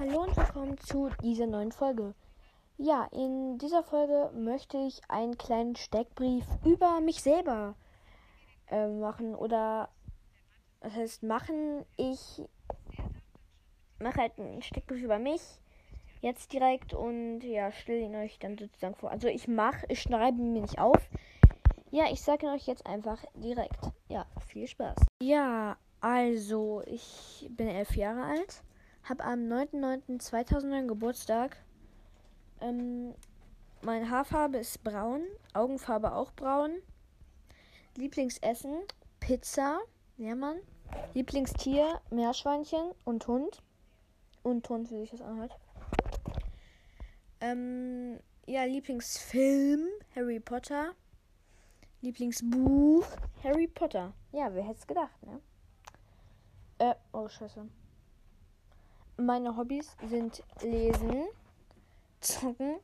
[0.00, 2.14] Hallo und willkommen zu dieser neuen Folge.
[2.78, 7.74] Ja, in dieser Folge möchte ich einen kleinen Steckbrief über mich selber
[8.70, 9.34] äh, machen.
[9.34, 9.90] Oder,
[10.80, 11.84] das heißt, machen.
[11.98, 12.40] Ich
[13.98, 15.42] mache halt einen Steckbrief über mich.
[16.22, 19.10] Jetzt direkt und ja, stelle ihn euch dann sozusagen vor.
[19.10, 21.10] Also, ich mache, ich schreibe ihn mir nicht auf.
[21.90, 23.92] Ja, ich sage ihn euch jetzt einfach direkt.
[24.08, 24.96] Ja, viel Spaß.
[25.20, 28.62] Ja, also, ich bin elf Jahre alt
[29.04, 31.56] habe am 9.9.2009 Geburtstag.
[32.60, 33.14] Ähm,
[33.82, 35.22] meine Haarfarbe ist braun,
[35.54, 36.72] Augenfarbe auch braun.
[37.96, 38.80] Lieblingsessen
[39.18, 39.80] Pizza,
[40.16, 40.58] ja Mann.
[41.14, 43.62] Lieblingstier Meerschweinchen und Hund.
[44.42, 45.56] Und Hund, wie sich das anhört.
[47.40, 50.94] Ähm, ja, Lieblingsfilm Harry Potter.
[52.02, 53.06] Lieblingsbuch
[53.42, 54.12] Harry Potter.
[54.32, 55.40] Ja, wer hätte es gedacht, ne?
[56.78, 57.68] Äh, oh Scheiße.
[59.20, 61.26] Meine Hobbys sind Lesen,
[62.22, 62.78] Zocken.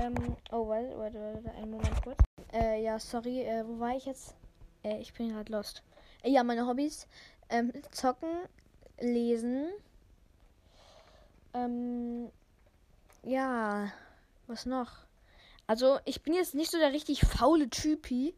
[0.00, 2.18] Ähm, oh, warte, warte, warte, einen Moment kurz.
[2.52, 4.34] Äh, ja, sorry, äh, wo war ich jetzt?
[4.82, 5.84] Äh, ich bin gerade lost.
[6.24, 7.06] Äh, ja, meine Hobbys.
[7.50, 8.30] Ähm, zocken,
[8.98, 9.68] lesen.
[11.54, 12.32] Ähm,
[13.22, 13.92] ja,
[14.48, 14.90] was noch?
[15.68, 18.34] Also, ich bin jetzt nicht so der richtig faule Typi,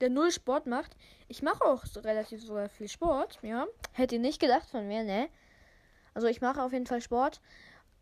[0.00, 0.96] der null Sport macht.
[1.28, 3.66] Ich mache auch so relativ sogar viel Sport, ja.
[3.92, 5.28] Hätte ihr nicht gedacht von mir, ne?
[6.14, 7.40] Also ich mache auf jeden Fall Sport,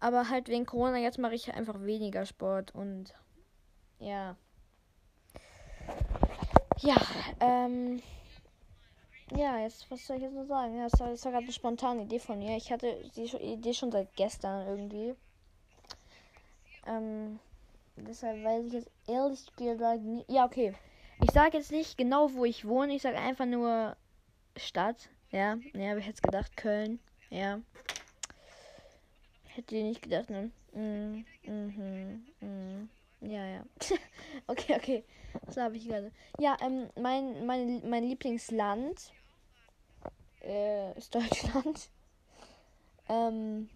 [0.00, 3.14] aber halt wegen Corona jetzt mache ich einfach weniger Sport und
[3.98, 4.36] ja.
[6.78, 6.96] Ja,
[7.40, 8.02] ähm.
[9.34, 10.78] Ja, jetzt, was soll ich jetzt noch sagen?
[10.78, 12.56] Das war, das war gerade eine spontane Idee von mir.
[12.56, 15.14] Ich hatte die Idee schon seit gestern irgendwie.
[16.86, 17.38] Ähm,
[17.96, 20.30] deshalb weiß ich jetzt ehrlich gesagt nicht.
[20.30, 20.74] Ja, okay.
[21.22, 22.94] Ich sage jetzt nicht genau, wo ich wohne.
[22.94, 23.96] Ich sage einfach nur
[24.56, 25.08] Stadt.
[25.30, 26.56] Ja, ja, wer hätte gedacht?
[26.56, 26.98] Köln.
[27.30, 27.60] Ja.
[29.54, 30.50] Hätte ich nicht gedacht, ne?
[30.72, 32.88] Mm, mm, mm,
[33.20, 33.62] ja, ja.
[34.46, 35.04] okay, okay.
[35.44, 36.10] Was habe ich gerade?
[36.38, 39.12] Ja, ähm, mein, mein, mein Lieblingsland
[40.40, 41.90] äh, ist Deutschland.
[43.08, 43.68] ähm,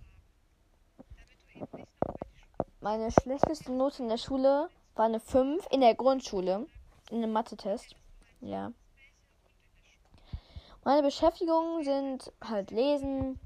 [2.81, 6.67] meine schlechteste Note in der Schule war eine 5 in der Grundschule.
[7.11, 7.95] In einem Mathe-Test.
[8.41, 8.73] Ja.
[10.85, 13.39] Meine Beschäftigungen sind halt lesen,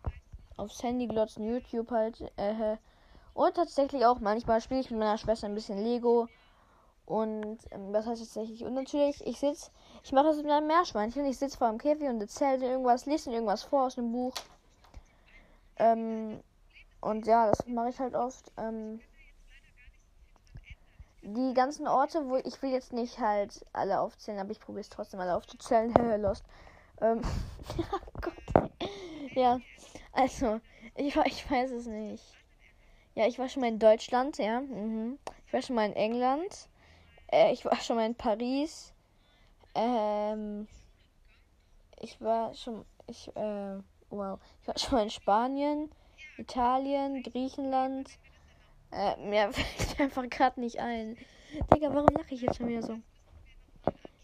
[0.57, 2.21] aufs Handy glotzen, YouTube halt.
[2.37, 2.77] Äh,
[3.35, 6.29] und tatsächlich auch manchmal spiele ich mit meiner Schwester ein bisschen Lego.
[7.07, 8.65] Und ähm, das heißt tatsächlich.
[8.65, 9.71] Und natürlich, ich sitze,
[10.05, 11.25] ich mache das mit einem Meerschweinchen.
[11.27, 14.35] Ich sitze vor einem Käfig und erzähle irgendwas, lese irgendwas vor aus einem Buch.
[15.77, 16.41] Ähm,
[17.01, 18.53] und ja, das mache ich halt oft.
[18.57, 19.01] Ähm,
[21.23, 24.89] die ganzen Orte, wo ich will jetzt nicht halt alle aufzählen, aber ich probiere es
[24.89, 25.93] trotzdem alle aufzuzählen.
[26.23, 26.45] Lost.
[27.01, 27.23] Ähm,
[27.77, 28.71] ja, Gott.
[29.35, 29.61] Ja,
[30.13, 30.61] also,
[30.97, 32.25] ich, ich weiß es nicht.
[33.15, 34.61] Ja, ich war schon mal in Deutschland, ja.
[34.61, 35.19] Mhm.
[35.47, 36.69] Ich war schon mal in England.
[37.33, 38.93] Äh, ich war schon mal in Paris.
[39.75, 40.67] Ähm,
[42.01, 43.79] ich war schon, ich, äh,
[44.11, 44.39] wow.
[44.63, 45.91] Ich war schon mal in Spanien,
[46.39, 48.11] Italien, Griechenland.
[48.93, 51.17] Äh, mir fällt einfach gerade nicht ein.
[51.75, 52.99] Digga, warum lache ich jetzt schon wieder so?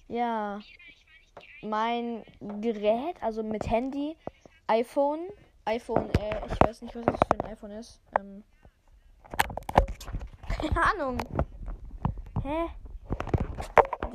[0.08, 0.60] Ja.
[1.62, 2.24] Mein
[2.60, 4.16] Gerät, also mit Handy,
[4.68, 5.20] iPhone,
[5.66, 8.00] iPhone, äh, ich weiß nicht, was das für ein iPhone ist.
[8.18, 8.44] Ähm,
[10.48, 11.18] keine Ahnung.
[12.42, 12.66] Hä?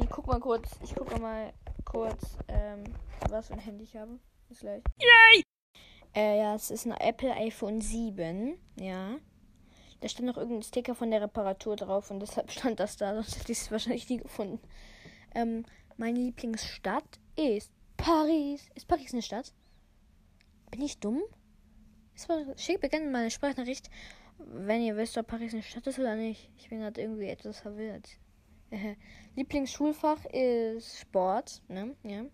[0.02, 1.54] Ich guck mal kurz, ich gucke mal
[1.86, 2.84] kurz, ähm,
[3.30, 4.18] was für ein Handy ich habe.
[4.48, 4.82] Bis gleich.
[5.00, 5.44] Yay!
[6.14, 9.18] Äh, ja, es ist ein Apple iPhone 7, ja.
[10.00, 13.40] Da stand noch irgendein Sticker von der Reparatur drauf und deshalb stand das da, sonst
[13.40, 14.60] hätte ich es wahrscheinlich nie gefunden.
[15.36, 15.66] Ähm,
[15.98, 18.68] meine Lieblingsstadt ist Paris.
[18.74, 19.54] Ist Paris eine Stadt?
[20.72, 21.22] Bin ich dumm?
[22.58, 23.90] Schickt mir gerne mal eine Sprachnachricht,
[24.38, 26.50] wenn ihr wisst, ob Paris eine Stadt ist oder nicht.
[26.58, 28.10] Ich bin gerade irgendwie etwas verwirrt.
[29.36, 31.96] Lieblingsschulfach ist Sport, ne?
[32.04, 32.26] Ja.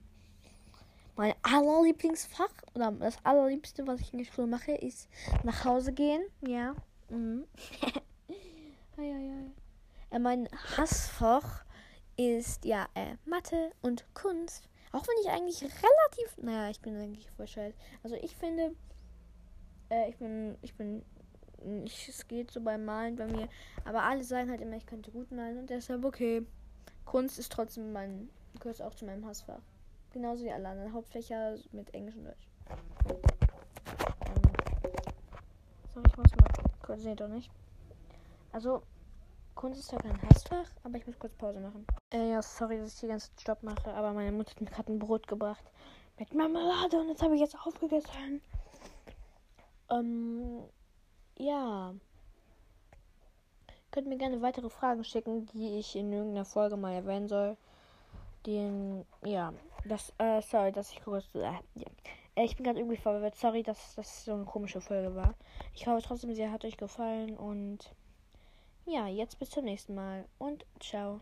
[1.15, 5.09] Mein allerlieblingsfach oder das allerliebste, was ich in der Schule mache, ist
[5.43, 6.21] nach Hause gehen.
[6.41, 6.75] Ja.
[7.09, 7.45] Mhm.
[10.09, 11.63] Äh, mein Hassfach
[12.15, 14.67] ist ja äh, Mathe und Kunst.
[14.91, 17.77] Auch wenn ich eigentlich relativ, naja, ich bin eigentlich voll scheiße.
[18.03, 18.73] Also ich finde,
[19.89, 21.03] äh, ich bin, ich bin,
[21.85, 23.47] ich, es geht so beim Malen bei mir.
[23.85, 26.45] Aber alle sagen halt immer, ich könnte gut malen und deshalb okay.
[27.05, 28.29] Kunst ist trotzdem mein,
[28.59, 29.61] gehört auch zu meinem Hassfach.
[30.11, 32.47] Genauso wie alle anderen Hauptfächer mit Englisch und Deutsch.
[34.25, 34.41] Ähm,
[35.93, 36.49] sorry, ich muss mal
[36.81, 37.49] kurz, seht doch nicht.
[38.51, 38.81] Also,
[39.55, 41.85] Kunst ist ja kein Hassfach, aber ich muss kurz Pause machen.
[42.11, 44.67] Äh, ja, sorry, dass ich die ganze Zeit Stopp mache, aber meine Mutter hat mir
[44.67, 45.63] gerade ein Brot gebracht
[46.19, 48.41] mit Marmelade und das habe ich jetzt aufgegessen.
[49.89, 50.63] Ähm,
[51.37, 51.93] ja.
[53.91, 57.57] Könnt mir gerne weitere Fragen schicken, die ich in irgendeiner Folge mal erwähnen soll.
[58.45, 59.53] Den, ja,
[59.85, 61.87] das, äh, sorry, dass ich kurz, äh, ja.
[62.35, 63.35] Ich bin gerade irgendwie verwirrt.
[63.35, 65.33] Sorry, dass das so eine komische Folge war.
[65.73, 67.95] Ich hoffe trotzdem, sie hat euch gefallen und
[68.85, 71.21] ja, jetzt bis zum nächsten Mal und ciao.